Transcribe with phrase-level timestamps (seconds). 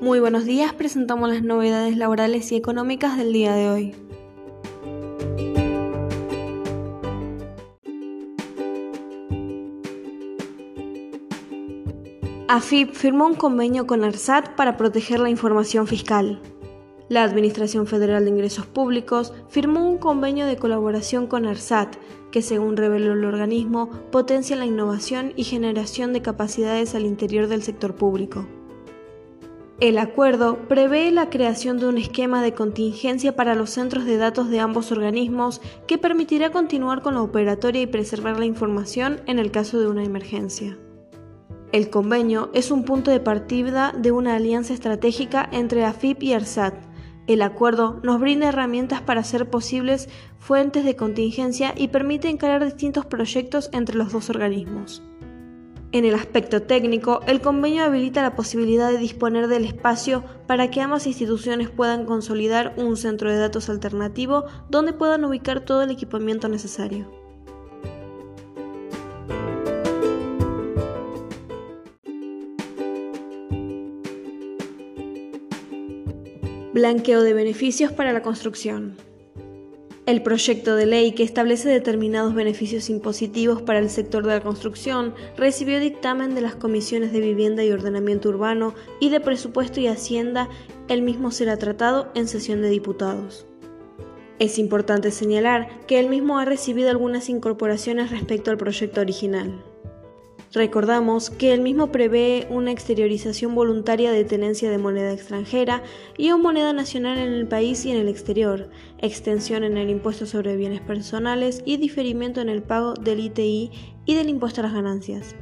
[0.00, 3.94] Muy buenos días, presentamos las novedades laborales y económicas del día de hoy.
[12.46, 16.40] AFIP firmó un convenio con ARSAT para proteger la información fiscal.
[17.08, 21.96] La Administración Federal de Ingresos Públicos firmó un convenio de colaboración con ARSAT,
[22.30, 27.64] que según reveló el organismo, potencia la innovación y generación de capacidades al interior del
[27.64, 28.46] sector público.
[29.80, 34.50] El acuerdo prevé la creación de un esquema de contingencia para los centros de datos
[34.50, 39.52] de ambos organismos que permitirá continuar con la operatoria y preservar la información en el
[39.52, 40.76] caso de una emergencia.
[41.70, 46.74] El convenio es un punto de partida de una alianza estratégica entre AFIP y ARSAT,
[47.28, 53.04] el acuerdo nos brinda herramientas para hacer posibles fuentes de contingencia y permite encarar distintos
[53.04, 55.02] proyectos entre los dos organismos.
[55.90, 60.82] En el aspecto técnico, el convenio habilita la posibilidad de disponer del espacio para que
[60.82, 66.46] ambas instituciones puedan consolidar un centro de datos alternativo donde puedan ubicar todo el equipamiento
[66.48, 67.10] necesario.
[76.74, 79.07] Blanqueo de beneficios para la construcción.
[80.08, 85.14] El proyecto de ley que establece determinados beneficios impositivos para el sector de la construcción
[85.36, 90.48] recibió dictamen de las comisiones de vivienda y ordenamiento urbano y de presupuesto y hacienda.
[90.88, 93.46] El mismo será tratado en sesión de diputados.
[94.38, 99.62] Es importante señalar que el mismo ha recibido algunas incorporaciones respecto al proyecto original.
[100.52, 105.82] Recordamos que el mismo prevé una exteriorización voluntaria de tenencia de moneda extranjera
[106.16, 110.24] y o moneda nacional en el país y en el exterior, extensión en el impuesto
[110.24, 113.70] sobre bienes personales y diferimiento en el pago del ITI
[114.06, 115.36] y del impuesto a las ganancias.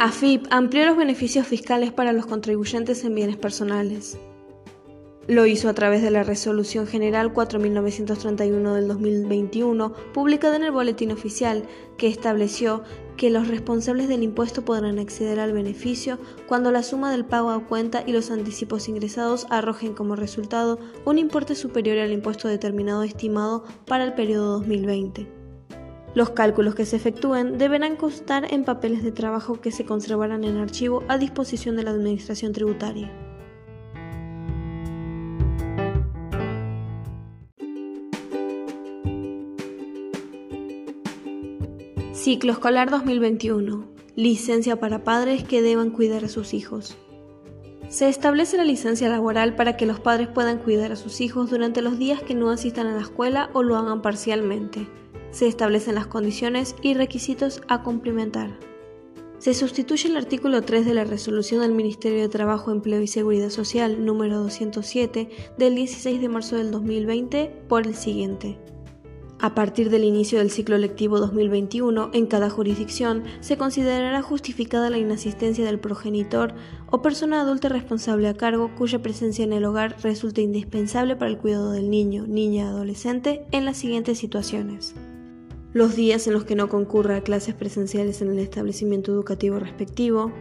[0.00, 4.18] AFIP amplió los beneficios fiscales para los contribuyentes en bienes personales.
[5.28, 11.12] Lo hizo a través de la Resolución General 4931 del 2021, publicada en el Boletín
[11.12, 11.64] Oficial,
[11.98, 12.82] que estableció
[13.18, 17.66] que los responsables del impuesto podrán acceder al beneficio cuando la suma del pago a
[17.66, 23.64] cuenta y los anticipos ingresados arrojen como resultado un importe superior al impuesto determinado estimado
[23.84, 25.26] para el periodo 2020.
[26.14, 30.56] Los cálculos que se efectúen deberán constar en papeles de trabajo que se conservarán en
[30.56, 33.27] archivo a disposición de la Administración Tributaria.
[42.18, 43.86] Ciclo escolar 2021.
[44.16, 46.96] Licencia para padres que deban cuidar a sus hijos.
[47.88, 51.80] Se establece la licencia laboral para que los padres puedan cuidar a sus hijos durante
[51.80, 54.88] los días que no asistan a la escuela o lo hagan parcialmente.
[55.30, 58.58] Se establecen las condiciones y requisitos a cumplimentar.
[59.38, 63.50] Se sustituye el artículo 3 de la resolución del Ministerio de Trabajo, Empleo y Seguridad
[63.50, 68.58] Social número 207 del 16 de marzo del 2020 por el siguiente.
[69.40, 74.98] A partir del inicio del ciclo lectivo 2021, en cada jurisdicción se considerará justificada la
[74.98, 76.54] inasistencia del progenitor
[76.90, 81.38] o persona adulta responsable a cargo cuya presencia en el hogar resulte indispensable para el
[81.38, 84.96] cuidado del niño, niña, adolescente en las siguientes situaciones.
[85.72, 90.32] Los días en los que no concurra a clases presenciales en el establecimiento educativo respectivo,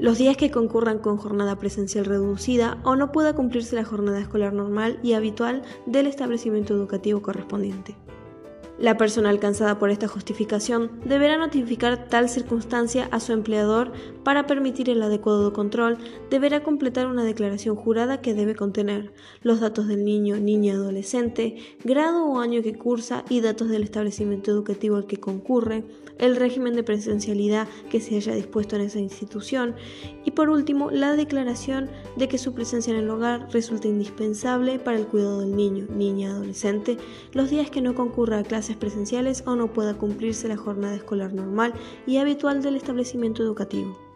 [0.00, 4.52] los días que concurran con jornada presencial reducida o no pueda cumplirse la jornada escolar
[4.52, 7.94] normal y habitual del establecimiento educativo correspondiente.
[8.82, 13.92] La persona alcanzada por esta justificación deberá notificar tal circunstancia a su empleador
[14.24, 15.98] para permitir el adecuado control,
[16.30, 22.26] deberá completar una declaración jurada que debe contener los datos del niño, niña, adolescente, grado
[22.26, 25.84] o año que cursa y datos del establecimiento educativo al que concurre,
[26.18, 29.76] el régimen de presencialidad que se haya dispuesto en esa institución
[30.24, 34.98] y por último la declaración de que su presencia en el hogar resulta indispensable para
[34.98, 36.98] el cuidado del niño, niña, adolescente,
[37.32, 41.32] los días que no concurra a clases presenciales o no pueda cumplirse la jornada escolar
[41.32, 41.74] normal
[42.06, 44.11] y habitual del establecimiento educativo.